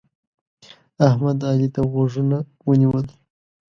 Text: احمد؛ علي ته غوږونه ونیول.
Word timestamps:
احمد؛ 1.07 1.39
علي 1.49 1.67
ته 1.73 1.81
غوږونه 1.91 2.37
ونیول. 2.67 3.05